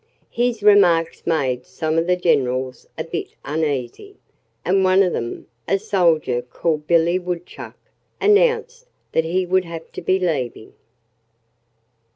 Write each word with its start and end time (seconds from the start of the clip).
His 0.31 0.63
remarks 0.63 1.27
made 1.27 1.67
some 1.67 1.99
of 1.99 2.07
the 2.07 2.15
generals 2.15 2.87
a 2.97 3.03
bit 3.03 3.35
uneasy. 3.45 4.15
And 4.65 4.83
one 4.83 5.03
of 5.03 5.13
them 5.13 5.45
a 5.67 5.77
soldier 5.77 6.41
called 6.41 6.87
Billy 6.87 7.19
Woodchuck 7.19 7.77
announced 8.19 8.87
that 9.11 9.25
he 9.25 9.45
would 9.45 9.65
have 9.65 9.91
to 9.91 10.01
be 10.01 10.17
leaving. 10.17 10.73